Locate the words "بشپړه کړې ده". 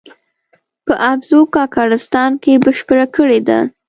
2.63-3.59